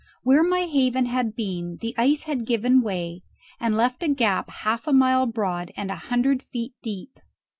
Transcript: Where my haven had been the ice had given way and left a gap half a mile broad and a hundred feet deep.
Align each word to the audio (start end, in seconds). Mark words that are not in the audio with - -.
Where 0.23 0.43
my 0.43 0.61
haven 0.61 1.05
had 1.05 1.35
been 1.35 1.77
the 1.79 1.93
ice 1.95 2.23
had 2.23 2.47
given 2.47 2.81
way 2.81 3.21
and 3.59 3.77
left 3.77 4.01
a 4.01 4.07
gap 4.07 4.49
half 4.49 4.87
a 4.87 4.93
mile 4.93 5.27
broad 5.27 5.71
and 5.77 5.91
a 5.91 5.95
hundred 6.09 6.41
feet 6.41 6.73
deep. 6.81 7.19